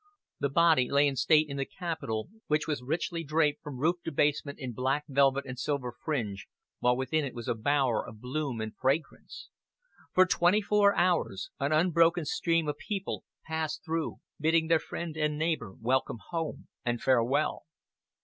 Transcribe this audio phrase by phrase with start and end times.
[0.39, 4.11] The body lay in state in the Capitol, which was richly draped from roof to
[4.11, 6.47] basement in black velvet and silver fringe,
[6.79, 9.49] while within it was a bower of bloom and fragrance.
[10.11, 15.37] For twenty four hours an unbroken stream of people passed through, bidding their friend and
[15.37, 17.65] neighbor welcome home and farewell.